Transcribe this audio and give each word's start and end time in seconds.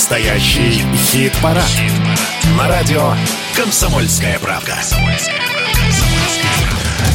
Настоящий 0.00 0.82
хит-парад. 0.96 1.62
Хит 1.62 1.92
На 2.56 2.68
радио 2.68 3.12
«Комсомольская 3.54 4.38
правка». 4.38 4.76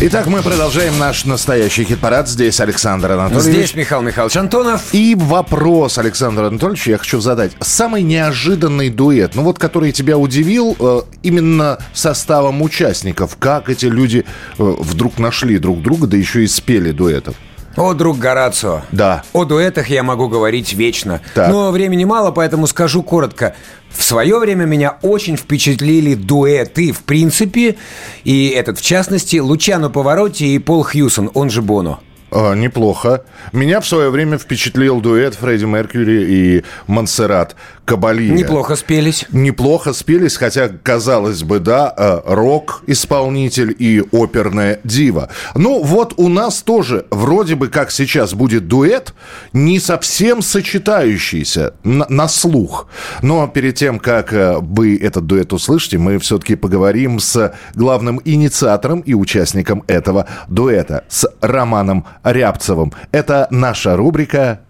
Итак, 0.02 0.28
мы 0.28 0.44
продолжаем 0.44 1.00
наш 1.00 1.26
настоящий 1.26 1.84
хит-парад. 1.84 2.30
Здесь 2.30 2.60
Александр 2.60 3.14
Анатольевич. 3.14 3.44
Здесь 3.44 3.74
Михаил 3.74 4.04
Михайлович 4.04 4.38
Антонов. 4.38 4.94
И 4.94 5.16
вопрос, 5.16 5.98
Александр 5.98 6.44
Анатольевич, 6.44 6.88
я 6.88 7.00
хочу 7.00 7.20
задать. 7.22 7.54
Самый 7.60 8.04
неожиданный 8.04 8.92
дуэт, 8.92 9.34
ну 9.34 9.42
вот 9.42 9.58
который 9.58 9.92
тебя 9.92 10.20
удивил 10.20 10.78
э, 10.80 11.02
именно 11.24 11.80
составом 11.92 12.62
участников. 12.62 13.36
Как 13.40 13.68
эти 13.68 13.88
люди 13.88 14.26
э, 14.60 14.76
вдруг 14.80 15.18
нашли 15.18 15.58
друг 15.58 15.82
друга, 15.82 16.06
да 16.06 16.18
еще 16.18 16.44
и 16.44 16.48
спели 16.48 16.92
дуэтов? 16.92 17.34
О, 17.76 17.94
друг 17.94 18.18
Горацио. 18.18 18.82
Да. 18.92 19.24
О 19.34 19.44
дуэтах 19.44 19.90
я 19.90 20.04
могу 20.04 20.30
говорить 20.30 20.74
вечно. 20.74 21.22
Так. 21.34 21.50
Но 21.50 21.72
времени 21.72 22.06
мало, 22.06 22.32
поэтому 22.32 22.68
скажу 22.68 23.04
коротко. 23.04 23.56
В 23.90 24.04
свое 24.04 24.40
время 24.40 24.66
меня 24.66 24.98
очень 25.02 25.38
впечатлили 25.38 26.16
дуэты, 26.16 26.92
в 26.92 27.04
принципе, 27.04 27.76
и 28.24 28.48
этот, 28.50 28.80
в 28.80 28.82
частности, 28.82 29.38
Лучано 29.38 29.90
Повороти 29.90 30.56
и 30.56 30.60
Пол 30.60 30.84
Хьюсон, 30.84 31.32
он 31.34 31.50
же 31.50 31.62
Боно. 31.62 32.00
А, 32.36 32.54
неплохо. 32.54 33.24
Меня 33.54 33.80
в 33.80 33.88
свое 33.88 34.10
время 34.10 34.38
впечатлил 34.38 35.00
дуэт 35.00 35.36
Фредди 35.36 35.64
Меркьюри 35.64 36.24
и 36.24 36.64
Монсеррат 36.86 37.56
Кабалия. 37.86 38.34
Неплохо 38.34 38.76
спелись. 38.76 39.26
Неплохо 39.32 39.94
спелись, 39.94 40.36
хотя, 40.36 40.68
казалось 40.68 41.44
бы, 41.44 41.60
да, 41.60 41.94
э, 41.96 42.22
рок-исполнитель 42.26 43.74
и 43.78 44.04
оперная 44.12 44.82
дива. 44.84 45.30
Ну, 45.54 45.82
вот 45.82 46.16
у 46.18 46.28
нас 46.28 46.62
тоже 46.62 47.06
вроде 47.10 47.56
бы 47.56 47.70
как 47.70 47.92
сейчас 47.92 48.34
будет 48.34 48.68
дуэт, 48.68 49.14
не 49.54 49.80
совсем 49.80 50.42
сочетающийся 50.42 51.76
на, 51.84 52.06
на 52.10 52.28
слух. 52.28 52.88
Но 53.22 53.48
перед 53.48 53.76
тем, 53.76 54.00
как 54.00 54.34
э, 54.34 54.58
вы 54.60 54.98
этот 54.98 55.26
дуэт 55.26 55.54
услышите, 55.54 55.98
мы 55.98 56.20
все-таки 56.20 56.56
поговорим 56.56 57.20
с 57.20 57.54
главным 57.76 58.20
инициатором 58.26 59.02
и 59.02 59.14
участником 59.14 59.84
этого 59.88 60.28
дуэта, 60.50 61.06
с 61.08 61.30
Романом 61.40 62.06
Рябцевым. 62.26 62.92
Это 63.12 63.48
наша 63.52 63.96
рубрика 63.96 64.62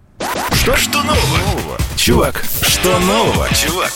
Что, 0.52 0.76
что 0.76 1.02
нового? 1.02 1.78
Чувак, 1.96 2.44
что 2.86 3.00
нового, 3.00 3.48
чувак? 3.52 3.92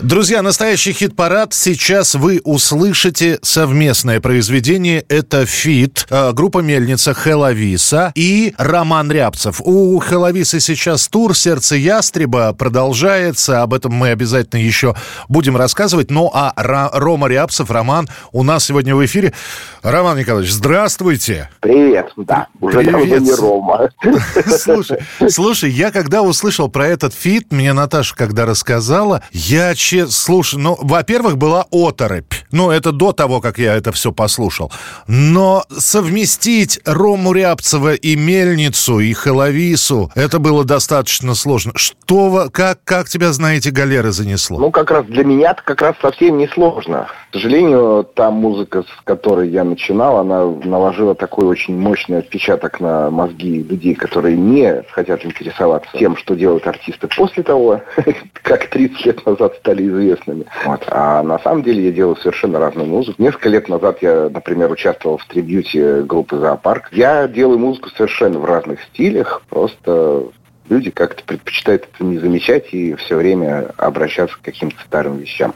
Друзья, 0.00 0.42
настоящий 0.42 0.92
хит-парад. 0.92 1.52
Сейчас 1.52 2.14
вы 2.14 2.40
услышите 2.44 3.40
совместное 3.42 4.20
произведение. 4.20 5.04
Это 5.08 5.44
feat. 5.44 6.06
э, 6.08 6.30
Группа 6.32 6.58
Мельница 6.60 7.14
Хелависа 7.14 8.12
и 8.14 8.54
Роман 8.58 9.10
Рябцев. 9.10 9.60
У 9.64 10.00
Хелависы 10.00 10.60
сейчас 10.60 11.08
тур 11.08 11.36
«Сердце 11.36 11.74
ястреба» 11.74 12.52
продолжается. 12.52 13.62
Об 13.62 13.74
этом 13.74 13.92
мы 13.92 14.10
обязательно 14.10 14.60
еще 14.60 14.94
будем 15.28 15.56
рассказывать. 15.56 16.12
Ну, 16.12 16.30
а 16.32 16.52
Ра- 16.56 16.90
Рома 16.92 17.26
Рябцев, 17.26 17.68
Роман, 17.68 18.08
у 18.30 18.44
нас 18.44 18.66
сегодня 18.66 18.94
в 18.94 19.04
эфире. 19.04 19.34
Роман 19.82 20.16
Николаевич, 20.16 20.52
здравствуйте. 20.52 21.50
Привет, 21.58 22.12
да, 22.16 22.46
уже 22.60 22.78
Привет. 22.78 22.92
давно 22.92 23.16
не 23.18 23.32
Рома. 23.32 23.90
Слушай, 24.58 24.98
слушай, 25.28 25.70
я 25.70 25.90
когда 25.90 26.22
услышал 26.22 26.68
про 26.68 26.86
этот 26.86 27.12
feat, 27.14 27.48
мне 27.50 27.72
Наташа 27.72 28.14
когда 28.28 28.44
рассказала, 28.44 29.22
я 29.32 29.74
че, 29.74 30.06
слушай, 30.06 30.58
ну, 30.58 30.76
во-первых, 30.80 31.38
была 31.38 31.64
оторопь. 31.70 32.34
Ну, 32.52 32.70
это 32.70 32.92
до 32.92 33.12
того, 33.12 33.40
как 33.40 33.58
я 33.58 33.74
это 33.74 33.90
все 33.90 34.12
послушал. 34.12 34.70
Но 35.06 35.64
совместить 35.70 36.78
Рому 36.84 37.32
Рябцева 37.32 37.94
и 37.94 38.16
Мельницу, 38.16 39.00
и 39.00 39.14
Хелавису, 39.14 40.12
это 40.14 40.38
было 40.38 40.64
достаточно 40.64 41.34
сложно. 41.34 41.72
Что, 41.74 42.50
как, 42.52 42.80
как 42.84 43.08
тебя, 43.08 43.32
на 43.32 43.47
эти 43.47 43.70
галеры 43.70 44.12
занесло? 44.12 44.58
Ну, 44.58 44.70
как 44.70 44.90
раз 44.90 45.06
для 45.06 45.24
меня 45.24 45.52
это 45.52 45.62
как 45.64 45.80
раз 45.80 45.94
совсем 46.02 46.36
не 46.36 46.48
сложно. 46.48 47.08
К 47.30 47.34
сожалению, 47.34 48.06
та 48.14 48.30
музыка, 48.30 48.82
с 48.82 49.04
которой 49.04 49.48
я 49.48 49.64
начинал, 49.64 50.18
она 50.18 50.44
наложила 50.44 51.14
такой 51.14 51.46
очень 51.46 51.78
мощный 51.78 52.18
отпечаток 52.18 52.80
на 52.80 53.10
мозги 53.10 53.62
людей, 53.62 53.94
которые 53.94 54.36
не 54.36 54.82
хотят 54.90 55.24
интересоваться 55.24 55.90
тем, 55.98 56.16
что 56.16 56.34
делают 56.34 56.66
артисты 56.66 57.08
после 57.16 57.42
того, 57.42 57.80
как 58.42 58.68
30 58.68 59.06
лет 59.06 59.26
назад 59.26 59.54
стали 59.56 59.86
известными. 59.86 60.44
Вот. 60.64 60.84
А 60.88 61.22
на 61.22 61.38
самом 61.38 61.62
деле 61.62 61.86
я 61.86 61.92
делаю 61.92 62.16
совершенно 62.16 62.58
разную 62.58 62.88
музыку. 62.88 63.20
Несколько 63.22 63.48
лет 63.48 63.68
назад 63.68 63.98
я, 64.02 64.28
например, 64.28 64.70
участвовал 64.70 65.18
в 65.18 65.26
трибьюте 65.26 66.02
группы 66.02 66.38
«Зоопарк». 66.38 66.88
Я 66.92 67.28
делаю 67.28 67.58
музыку 67.58 67.90
совершенно 67.90 68.38
в 68.38 68.44
разных 68.44 68.82
стилях, 68.84 69.42
просто 69.48 70.28
люди 70.68 70.90
как-то 70.90 71.22
предпочитают 71.24 71.88
это 71.92 72.04
не 72.04 72.18
замечать 72.18 72.72
и 72.72 72.94
все 72.94 73.16
время 73.16 73.72
обращаться 73.76 74.36
к 74.36 74.42
каким-то 74.42 74.76
старым 74.86 75.18
вещам. 75.18 75.54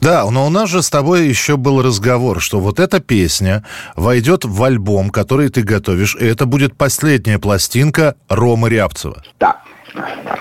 Да, 0.00 0.28
но 0.30 0.46
у 0.46 0.50
нас 0.50 0.68
же 0.68 0.82
с 0.82 0.90
тобой 0.90 1.26
еще 1.26 1.56
был 1.56 1.82
разговор, 1.82 2.40
что 2.40 2.60
вот 2.60 2.80
эта 2.80 3.00
песня 3.00 3.64
войдет 3.96 4.44
в 4.44 4.62
альбом, 4.62 5.10
который 5.10 5.48
ты 5.48 5.62
готовишь, 5.62 6.16
и 6.16 6.26
это 6.26 6.46
будет 6.46 6.76
последняя 6.76 7.38
пластинка 7.38 8.16
Ромы 8.28 8.68
Рябцева. 8.68 9.22
Да, 9.38 9.62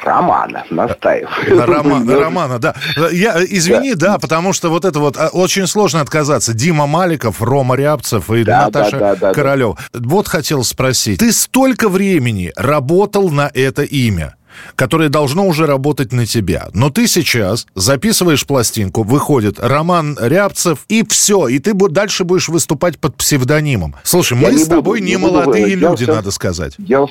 Романа, 0.03 0.63
настаиваю. 0.69 1.55
На 1.55 1.65
Рома- 1.65 1.99
на 2.03 2.19
Романа, 2.19 2.59
да. 2.59 2.75
Я, 3.11 3.43
извини, 3.43 3.93
да. 3.95 4.17
потому 4.17 4.53
что 4.53 4.69
вот 4.69 4.85
это 4.85 4.99
вот 4.99 5.17
а, 5.17 5.29
очень 5.29 5.67
сложно 5.67 6.01
отказаться. 6.01 6.53
Дима 6.53 6.87
Маликов, 6.87 7.41
Рома 7.41 7.75
Рябцев 7.75 8.29
и 8.31 8.43
Да, 8.43 8.65
Наташа 8.65 8.91
да, 8.91 8.99
да, 8.99 9.15
да, 9.15 9.27
да. 9.27 9.33
Королев. 9.33 9.77
Вот 9.93 10.27
хотел 10.27 10.63
спросить. 10.63 11.19
Ты 11.19 11.31
столько 11.31 11.89
времени 11.89 12.51
работал 12.55 13.29
на 13.29 13.49
это 13.53 13.83
имя 13.83 14.35
которое 14.75 15.09
должно 15.09 15.47
уже 15.47 15.65
работать 15.65 16.11
на 16.11 16.27
тебя. 16.27 16.67
Но 16.73 16.91
ты 16.91 17.07
сейчас 17.07 17.65
записываешь 17.75 18.45
пластинку, 18.45 19.01
выходит 19.01 19.59
Роман 19.59 20.15
Рябцев, 20.21 20.85
и 20.89 21.03
все, 21.07 21.47
и 21.47 21.57
ты 21.57 21.73
дальше 21.73 22.23
будешь 22.23 22.49
выступать 22.49 22.99
под 22.99 23.15
псевдонимом. 23.15 23.95
Слушай, 24.03 24.37
Я 24.39 24.49
мы 24.51 24.57
с 24.59 24.67
тобой 24.67 24.99
буду, 24.99 25.05
не 25.05 25.15
не 25.15 25.17
буду, 25.17 25.33
молодые 25.33 25.69
я 25.69 25.75
люди, 25.75 26.03
всё- 26.03 26.13
надо 26.15 26.29
сказать. 26.29 26.75
Я 26.77 27.01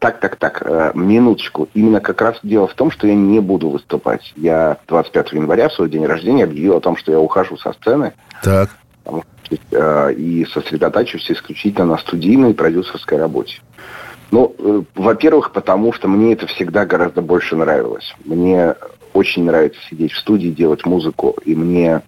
Так, 0.00 0.18
так, 0.18 0.36
так, 0.36 0.62
э, 0.64 0.92
минуточку. 0.94 1.68
Именно 1.74 2.00
как 2.00 2.22
раз 2.22 2.38
дело 2.42 2.66
в 2.66 2.72
том, 2.72 2.90
что 2.90 3.06
я 3.06 3.14
не 3.14 3.38
буду 3.38 3.68
выступать. 3.68 4.32
Я 4.34 4.78
25 4.88 5.32
января, 5.34 5.68
в 5.68 5.74
свой 5.74 5.90
день 5.90 6.06
рождения, 6.06 6.44
объявил 6.44 6.78
о 6.78 6.80
том, 6.80 6.96
что 6.96 7.12
я 7.12 7.20
ухожу 7.20 7.58
со 7.58 7.74
сцены 7.74 8.14
Так. 8.42 8.70
э, 9.70 10.12
и 10.14 10.46
сосредотачиваюсь 10.46 11.30
исключительно 11.30 11.84
на 11.84 11.98
студийной 11.98 12.52
и 12.52 12.54
продюсерской 12.54 13.18
работе. 13.18 13.60
Ну, 14.30 14.54
э, 14.58 14.82
во-первых, 14.94 15.52
потому 15.52 15.92
что 15.92 16.08
мне 16.08 16.32
это 16.32 16.46
всегда 16.46 16.86
гораздо 16.86 17.20
больше 17.20 17.54
нравилось. 17.54 18.14
Мне 18.24 18.76
очень 19.12 19.44
нравится 19.44 19.80
сидеть 19.90 20.12
в 20.12 20.18
студии, 20.18 20.48
делать 20.48 20.86
музыку, 20.86 21.36
и 21.44 21.54
мне 21.54 22.00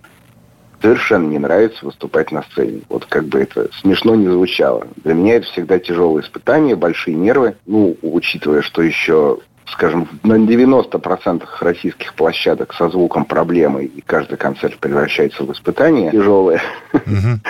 совершенно 0.83 1.29
не 1.29 1.39
нравится 1.39 1.87
выступать 1.87 2.33
на 2.33 2.43
сцене. 2.43 2.83
Вот 2.89 3.07
как 3.07 3.25
бы 3.25 3.41
это 3.41 3.69
смешно 3.81 4.15
не 4.15 4.29
звучало. 4.29 4.87
Для 4.97 5.15
меня 5.15 5.37
это 5.37 5.47
всегда 5.47 5.79
тяжелые 5.79 6.25
испытания, 6.25 6.77
большие 6.77 7.17
нервы. 7.17 7.57
Ну, 7.67 7.97
учитывая, 8.03 8.63
что 8.63 8.83
еще 8.83 9.39
скажем, 9.67 10.09
на 10.23 10.35
90% 10.35 11.45
российских 11.61 12.15
площадок 12.15 12.75
со 12.75 12.91
звуком 12.91 13.25
проблемы, 13.25 13.85
и 13.85 14.01
каждый 14.03 14.37
концерт 14.37 14.79
превращается 14.79 15.45
в 15.45 15.53
испытание 15.53 16.11
тяжелое. 16.11 16.61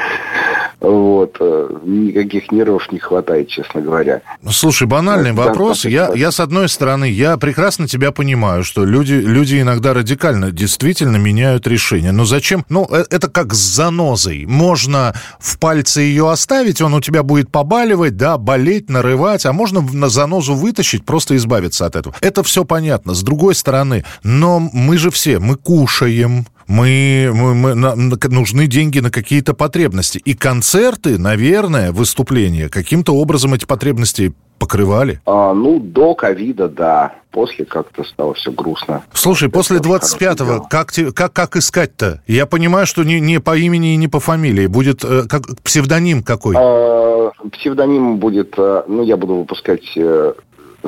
Вот. 0.82 1.36
э, 1.38 1.68
Никаких 1.84 2.50
нервов 2.50 2.90
не 2.90 2.98
хватает, 2.98 3.48
честно 3.48 3.80
говоря. 3.80 4.20
Ну, 4.42 4.50
Слушай, 4.50 4.88
банальный 4.88 5.32
Да, 5.32 5.44
вопрос. 5.44 5.82
да, 5.84 5.88
Я, 5.88 6.08
да. 6.08 6.14
я, 6.14 6.32
с 6.32 6.40
одной 6.40 6.68
стороны, 6.68 7.04
я 7.08 7.36
прекрасно 7.36 7.86
тебя 7.86 8.10
понимаю, 8.10 8.64
что 8.64 8.84
люди, 8.84 9.14
люди 9.14 9.60
иногда 9.60 9.94
радикально 9.94 10.50
действительно 10.50 11.18
меняют 11.18 11.66
решение. 11.68 12.10
Но 12.10 12.24
зачем? 12.24 12.64
Ну, 12.68 12.88
э, 12.90 13.04
это 13.10 13.28
как 13.30 13.54
с 13.54 13.58
занозой. 13.58 14.44
Можно 14.46 15.14
в 15.38 15.58
пальце 15.58 16.00
ее 16.00 16.28
оставить, 16.30 16.80
он 16.82 16.94
у 16.94 17.00
тебя 17.00 17.22
будет 17.22 17.52
побаливать, 17.52 18.16
да, 18.16 18.36
болеть, 18.36 18.90
нарывать, 18.90 19.46
а 19.46 19.52
можно 19.52 19.82
на 19.82 20.08
занозу 20.08 20.54
вытащить, 20.54 21.04
просто 21.04 21.36
избавиться 21.36 21.86
от 21.86 21.94
этого. 21.94 22.16
Это 22.20 22.42
все 22.42 22.64
понятно. 22.64 23.14
С 23.14 23.22
другой 23.22 23.54
стороны, 23.54 24.04
но 24.24 24.58
мы 24.58 24.98
же 24.98 25.10
все, 25.12 25.38
мы 25.38 25.54
кушаем, 25.54 26.46
мы, 26.72 27.30
мы- 27.34 27.54
мы- 27.54 27.74
на- 27.74 27.94
на- 27.94 28.16
нужны 28.30 28.66
деньги 28.66 28.98
на 29.00 29.10
какие-то 29.10 29.52
потребности. 29.52 30.18
И 30.24 30.32
концерты, 30.34 31.18
наверное, 31.18 31.92
выступления 31.92 32.70
каким-то 32.70 33.14
образом 33.14 33.52
эти 33.52 33.66
потребности 33.66 34.32
покрывали. 34.58 35.20
А, 35.26 35.52
ну, 35.52 35.78
до 35.80 36.14
ковида, 36.14 36.68
да. 36.68 37.12
После 37.30 37.64
как-то 37.66 38.04
стало 38.04 38.32
все 38.34 38.52
грустно. 38.52 39.02
Слушай, 39.12 39.48
Это 39.48 39.58
после 39.58 39.78
тоже 39.80 39.90
хорошее 40.00 40.30
25-го 40.30 40.44
дело. 40.44 40.66
как, 40.70 40.92
как, 41.14 41.32
как 41.32 41.56
искать-то? 41.56 42.22
Я 42.26 42.46
понимаю, 42.46 42.86
что 42.86 43.02
не, 43.04 43.20
не 43.20 43.38
по 43.40 43.56
имени 43.56 43.92
и 43.94 43.96
не 43.96 44.08
по 44.08 44.20
фамилии. 44.20 44.66
Будет 44.66 45.04
э, 45.04 45.24
как, 45.28 45.42
псевдоним 45.62 46.22
какой? 46.22 46.54
А, 46.58 47.32
Псевдоним 47.52 48.18
будет, 48.18 48.54
э, 48.56 48.82
ну, 48.88 49.02
я 49.02 49.16
буду 49.16 49.36
выпускать, 49.36 49.82
э, 49.96 50.32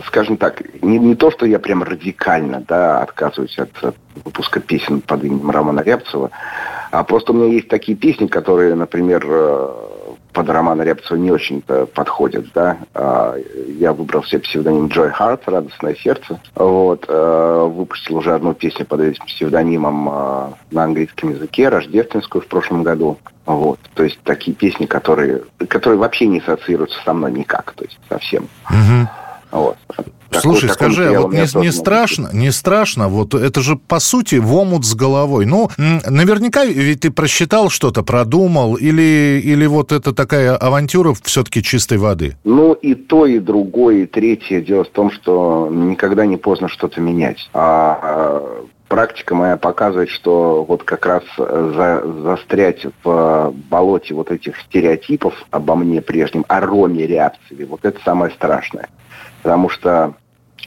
скажем 0.07 0.37
так, 0.37 0.63
не, 0.83 0.99
не 0.99 1.15
то, 1.15 1.31
что 1.31 1.47
я 1.47 1.59
прям 1.59 1.83
радикально, 1.83 2.65
да, 2.67 3.03
отказываюсь 3.03 3.59
от, 3.59 3.71
от 3.83 3.97
выпуска 4.25 4.61
песен 4.61 5.01
под 5.01 5.25
именем 5.25 5.51
Романа 5.51 5.81
Рябцева, 5.81 6.31
а 6.91 7.05
просто 7.05 7.33
у 7.33 7.37
меня 7.37 7.53
есть 7.53 7.69
такие 7.69 7.97
песни, 7.97 8.27
которые, 8.27 8.75
например, 8.75 9.25
э, 9.27 9.69
под 10.35 10.51
романа 10.51 10.83
Рябцева 10.83 11.17
не 11.17 11.31
очень 11.31 11.63
подходят, 11.63 12.47
да. 12.53 12.79
А, 12.93 13.37
я 13.69 13.93
выбрал 13.93 14.25
себе 14.25 14.41
псевдоним 14.41 14.89
Джой 14.89 15.11
Харт, 15.11 15.43
«Радостное 15.47 15.95
сердце». 15.95 16.41
Вот. 16.57 17.07
А, 17.09 17.67
выпустил 17.67 18.17
уже 18.17 18.35
одну 18.35 18.53
песню 18.53 18.85
под 18.85 19.01
этим 19.01 19.25
псевдонимом 19.25 20.09
а, 20.11 20.53
на 20.73 20.85
английском 20.85 21.31
языке, 21.31 21.69
рождественскую 21.69 22.43
в 22.43 22.49
прошлом 22.49 22.83
году. 22.83 23.17
Вот. 23.47 23.79
То 23.95 24.03
есть 24.03 24.19
такие 24.25 24.57
песни, 24.57 24.87
которые, 24.87 25.43
которые 25.69 25.99
вообще 25.99 26.27
не 26.27 26.41
ассоциируются 26.41 26.99
со 27.05 27.13
мной 27.13 27.33
никак, 27.33 27.73
то 27.73 27.85
есть 27.85 27.99
совсем. 28.09 28.49
Угу. 28.69 29.09
Вот. 29.55 29.77
Слушай, 30.33 30.69
такой, 30.69 30.75
скажи, 30.75 31.15
а 31.15 31.21
вот 31.21 31.33
не, 31.33 31.61
не 31.61 31.71
страшно, 31.71 32.29
не 32.33 32.51
страшно, 32.51 33.09
вот 33.09 33.35
это 33.35 33.61
же 33.61 33.77
по 33.77 34.01
сути 34.01 34.35
в 34.35 34.53
омут 34.53 34.85
с 34.85 34.95
головой. 34.97 35.47
Ну, 35.47 35.71
наверняка 35.79 36.65
ведь 36.65 37.03
ты 37.03 37.13
просчитал 37.13 37.71
что-то, 37.71 38.03
продумал, 38.03 38.75
или, 38.75 39.41
или 39.45 39.65
вот 39.67 39.93
это 39.93 40.13
такая 40.13 40.57
авантюра 40.57 41.15
все-таки 41.23 41.63
чистой 41.63 41.99
воды? 41.99 42.37
Ну, 42.43 42.73
и 42.73 42.97
то, 42.97 43.27
и 43.27 43.39
другое, 43.39 44.03
и 44.03 44.07
третье. 44.07 44.61
Дело 44.61 44.83
в 44.83 44.89
том, 44.89 45.13
что 45.13 45.69
никогда 45.71 46.27
не 46.27 46.37
поздно 46.37 46.69
что-то 46.69 47.01
менять. 47.01 47.49
А, 47.55 47.99
а 48.03 48.65
практика 48.89 49.37
моя 49.37 49.57
показывает, 49.57 50.11
что 50.11 50.65
вот 50.69 50.83
как 50.83 51.07
раз 51.07 51.23
за, 51.39 52.03
застрять 52.23 52.85
в 53.05 53.55
болоте 53.71 54.15
вот 54.15 54.33
этих 54.33 54.59
стереотипов 54.63 55.35
обо 55.53 55.77
мне 55.77 56.03
прежнем, 56.03 56.45
о 56.49 56.61
Роме 56.61 57.07
Рябцеве, 57.07 57.67
вот 57.67 57.85
это 57.85 58.01
самое 58.05 58.33
страшное. 58.33 58.89
Потому 59.45 59.69
что 59.69 60.15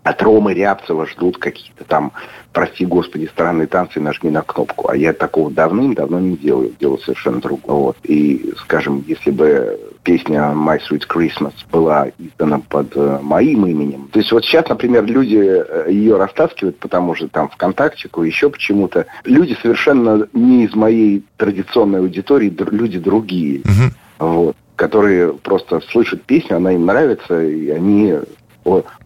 от 0.04 0.22
Ромы 0.22 0.54
Рябцева 0.54 1.08
ждут 1.08 1.40
какие-то 1.40 1.84
там, 1.84 2.12
прости 2.54 2.86
господи, 2.86 3.26
странные 3.26 3.66
танцы, 3.66 4.00
нажми 4.00 4.30
на 4.30 4.44
кнопку. 4.44 4.90
А 4.90 4.96
я 4.96 5.14
такого 5.14 5.50
давным-давно 5.50 6.20
не 6.20 6.38
делаю, 6.38 6.74
делаю 6.80 7.00
совершенно 7.00 7.42
другое. 7.42 7.76
Вот. 7.76 7.98
И, 8.04 8.54
скажем, 8.60 9.04
если 9.08 9.32
бы 9.32 9.80
песня 10.04 10.54
My 10.54 10.80
Sweet 10.80 11.08
Christmas 11.10 11.54
была 11.72 12.10
издана 12.20 12.62
под 12.70 12.96
э, 12.96 13.20
моим 13.22 13.66
именем, 13.66 14.10
то 14.12 14.20
есть 14.20 14.32
вот 14.32 14.46
сейчас, 14.46 14.70
например, 14.70 15.06
люди 15.06 15.40
э, 15.40 15.88
ее 15.90 16.18
растаскивают, 16.18 16.78
потому 16.78 17.16
что 17.16 17.28
там 17.28 17.50
ВКонтакте, 17.50 18.10
еще 18.24 18.52
почему-то. 18.52 19.08
Люди 19.24 19.58
совершенно 19.60 20.28
не 20.34 20.66
из 20.66 20.76
моей 20.76 21.26
традиционной 21.38 22.00
аудитории, 22.00 22.56
люди 22.72 23.00
другие. 23.00 23.62
Uh-huh. 23.62 23.92
Вот 24.20 24.56
которые 24.78 25.34
просто 25.34 25.82
слышат 25.92 26.24
песню, 26.24 26.58
она 26.58 26.72
им 26.74 26.86
нравится, 26.86 27.44
и 27.44 27.70
они 27.70 28.16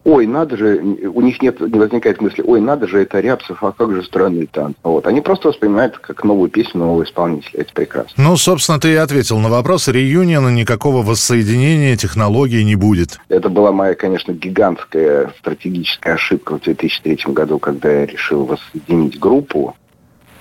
ой, 0.04 0.26
надо 0.26 0.56
же, 0.56 0.78
у 0.78 1.20
них 1.20 1.40
нет, 1.40 1.60
не 1.60 1.78
возникает 1.78 2.20
мысли, 2.20 2.42
ой, 2.42 2.60
надо 2.60 2.86
же, 2.88 3.00
это 3.00 3.20
Рябцев, 3.20 3.62
а 3.62 3.72
как 3.72 3.92
же 3.92 4.02
странный 4.02 4.46
танк. 4.46 4.76
Вот. 4.82 5.06
Они 5.06 5.20
просто 5.20 5.48
воспринимают 5.48 5.98
как 5.98 6.24
новую 6.24 6.50
песню 6.50 6.80
нового 6.80 7.04
исполнителя. 7.04 7.60
Это 7.60 7.72
прекрасно. 7.72 8.12
Ну, 8.16 8.36
собственно, 8.36 8.80
ты 8.80 8.92
и 8.92 8.96
ответил 8.96 9.38
на 9.38 9.48
вопрос. 9.48 9.88
Реюниона 9.88 10.48
никакого 10.48 11.02
воссоединения 11.02 11.96
технологий 11.96 12.64
не 12.64 12.76
будет. 12.76 13.20
Это 13.28 13.48
была 13.48 13.72
моя, 13.72 13.94
конечно, 13.94 14.32
гигантская 14.32 15.32
стратегическая 15.38 16.14
ошибка 16.14 16.58
в 16.58 16.62
2003 16.62 17.32
году, 17.32 17.58
когда 17.58 17.90
я 17.90 18.06
решил 18.06 18.44
воссоединить 18.44 19.18
группу. 19.18 19.76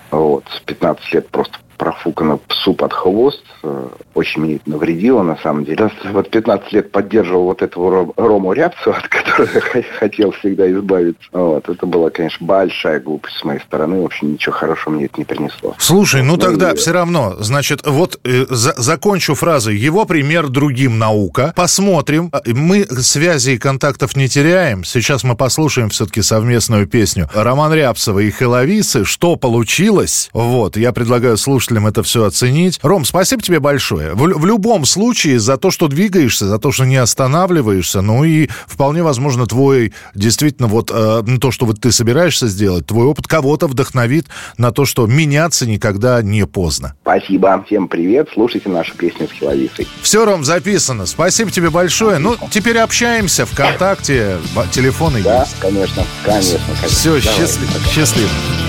Вот, 0.09 0.43
с 0.53 0.59
15 0.61 1.13
лет 1.13 1.29
просто 1.29 1.57
профукано 1.81 2.37
псу 2.37 2.75
под 2.75 2.93
хвост. 2.93 3.43
Э, 3.63 3.87
очень 4.13 4.41
мне 4.41 4.55
это 4.57 4.69
навредило, 4.69 5.23
на 5.23 5.35
самом 5.37 5.65
деле. 5.65 5.89
Я 6.03 6.11
вот 6.11 6.29
15 6.29 6.71
лет 6.73 6.91
поддерживал 6.91 7.45
вот 7.45 7.63
этого 7.63 8.13
Рому 8.17 8.53
Рябцева, 8.53 8.97
от 8.97 9.07
которого 9.07 9.49
я 9.73 9.83
хотел 9.97 10.29
всегда 10.33 10.71
избавиться. 10.71 11.23
Вот. 11.31 11.67
Это 11.67 11.87
была, 11.87 12.11
конечно, 12.11 12.45
большая 12.45 12.99
глупость 12.99 13.37
с 13.37 13.43
моей 13.43 13.61
стороны. 13.61 13.99
В 13.99 14.05
общем, 14.05 14.33
ничего 14.33 14.53
хорошего 14.53 14.93
мне 14.93 15.05
это 15.05 15.15
не 15.17 15.25
принесло. 15.25 15.73
Слушай, 15.79 16.21
ну, 16.21 16.33
ну 16.33 16.37
тогда 16.37 16.69
и... 16.69 16.75
все 16.75 16.91
равно, 16.91 17.37
значит, 17.39 17.81
вот 17.83 18.19
э, 18.25 18.45
за, 18.47 18.73
закончу 18.79 19.33
фразой. 19.33 19.75
Его 19.75 20.05
пример 20.05 20.49
другим 20.49 20.99
наука. 20.99 21.51
Посмотрим. 21.55 22.29
А, 22.31 22.41
мы 22.45 22.85
связи 22.85 23.51
и 23.51 23.57
контактов 23.57 24.15
не 24.15 24.27
теряем. 24.27 24.83
Сейчас 24.83 25.23
мы 25.23 25.35
послушаем 25.35 25.89
все-таки 25.89 26.21
совместную 26.21 26.85
песню 26.85 27.27
Роман 27.33 27.73
Рябцева 27.73 28.19
и 28.19 28.29
Хеловисы. 28.29 29.03
Что 29.03 29.35
получилось? 29.35 30.29
Вот, 30.31 30.77
я 30.77 30.91
предлагаю 30.91 31.37
слушать 31.37 31.70
слушателям 31.71 31.87
это 31.87 32.03
все 32.03 32.25
оценить. 32.25 32.79
Ром, 32.81 33.05
спасибо 33.05 33.41
тебе 33.41 33.59
большое. 33.59 34.13
В, 34.13 34.19
в 34.19 34.45
любом 34.45 34.85
случае 34.85 35.39
за 35.39 35.57
то, 35.57 35.71
что 35.71 35.87
двигаешься, 35.87 36.47
за 36.47 36.59
то, 36.59 36.71
что 36.71 36.85
не 36.85 36.97
останавливаешься, 36.97 38.01
ну 38.01 38.23
и 38.23 38.49
вполне 38.67 39.03
возможно 39.03 39.45
твой 39.45 39.93
действительно 40.13 40.67
вот 40.67 40.91
э, 40.93 41.23
то, 41.39 41.51
что 41.51 41.65
вот 41.65 41.79
ты 41.79 41.91
собираешься 41.91 42.47
сделать, 42.47 42.85
твой 42.85 43.05
опыт 43.05 43.27
кого-то 43.27 43.67
вдохновит 43.67 44.27
на 44.57 44.71
то, 44.71 44.85
что 44.85 45.07
меняться 45.07 45.65
никогда 45.65 46.21
не 46.21 46.45
поздно. 46.45 46.95
Спасибо. 47.01 47.63
Всем 47.65 47.87
привет. 47.87 48.27
Слушайте 48.33 48.69
нашу 48.69 48.95
песню 48.95 49.27
с 49.27 49.31
Хиловицей. 49.31 49.87
Все, 50.01 50.25
Ром, 50.25 50.43
записано. 50.43 51.05
Спасибо 51.05 51.51
тебе 51.51 51.69
большое. 51.69 52.17
Ну, 52.17 52.35
теперь 52.49 52.77
общаемся 52.79 53.45
ВКонтакте. 53.45 54.37
Телефоны 54.71 55.21
да, 55.23 55.41
есть. 55.41 55.55
конечно, 55.59 56.03
конечно. 56.25 56.59
конечно. 56.67 56.87
Все, 56.87 57.19
счастлив, 57.19 57.69
счастливо. 57.93 58.29
Когда 58.29 58.60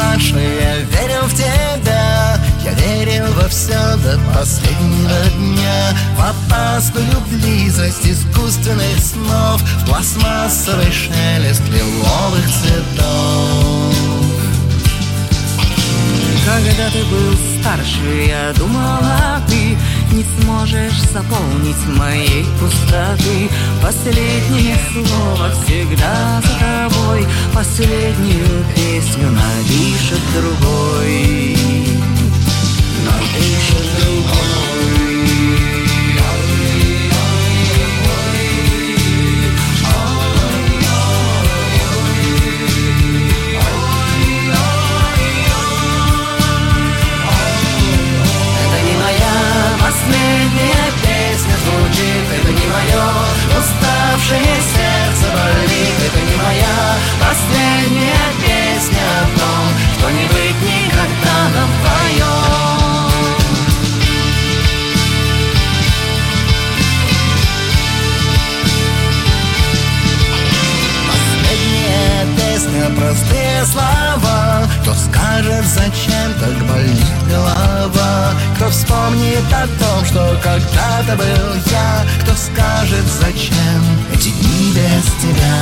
младше, 0.00 0.38
я 0.38 0.76
верил 0.78 1.22
в 1.24 1.34
тебя. 1.34 2.38
Я 2.64 2.72
верил 2.72 3.32
во 3.34 3.48
все 3.48 3.78
до 4.04 4.18
последнего 4.34 5.30
дня. 5.36 5.96
В 6.16 6.20
опасную 6.20 7.20
близость 7.30 8.06
искусственных 8.06 8.98
снов 8.98 9.62
В 9.62 9.86
пластмассовый 9.86 10.90
шелест 10.90 11.62
лиловых 11.68 12.46
цветов. 12.46 13.94
Когда 16.44 16.90
ты 16.90 17.04
был 17.04 17.34
старше, 17.60 18.26
я 18.28 18.52
думала, 18.54 19.39
заполнить 21.12 21.86
моей 21.96 22.44
пустоты. 22.58 23.50
Последнее 23.82 24.76
слово 24.92 25.50
всегда 25.64 26.40
за 26.42 26.58
тобой. 26.58 27.26
Последнюю 27.52 28.64
песню 28.74 29.30
напишет 29.30 30.20
другой. 30.34 31.56
Напишет 33.04 33.86
другой 34.00 34.69
зачем 75.80 76.32
так 76.34 76.66
болит 76.68 77.04
голова? 77.28 78.34
Кто 78.56 78.68
вспомнит 78.68 79.44
о 79.52 79.66
том, 79.82 80.04
что 80.04 80.38
когда-то 80.42 81.16
был 81.16 81.54
я? 81.70 82.04
Кто 82.22 82.34
скажет, 82.34 83.04
зачем 83.06 83.82
эти 84.12 84.30
дни 84.30 84.72
без 84.74 85.04
тебя? 85.22 85.60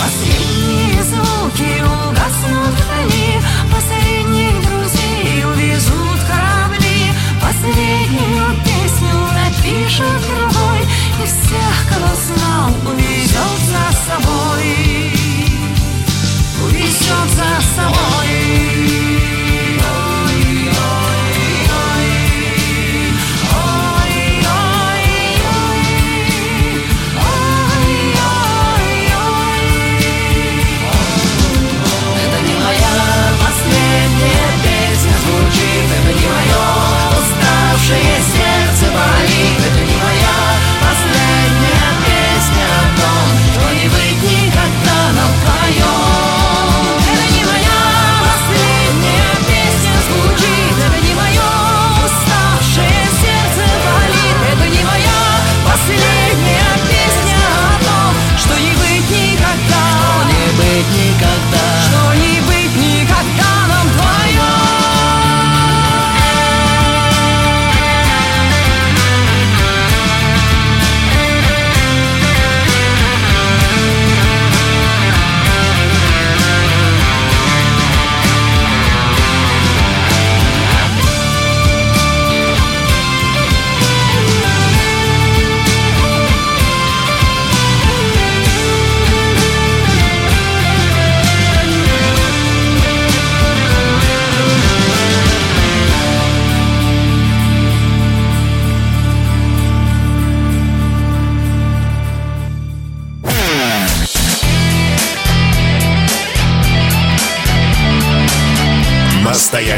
Последние 0.00 1.02
звуки 1.04 1.82
угаснут 1.82 2.74
вдали 2.74 3.40
Последних 3.72 4.54
друзей 4.68 5.44
увезут 5.44 6.20
корабли. 6.28 7.12
Последнюю 7.40 8.56
песню 8.64 9.14
напишет 9.34 10.20
другой 10.28 10.80
И 11.22 11.26
всех, 11.26 11.74
кого 11.88 12.10
знал, 12.26 12.91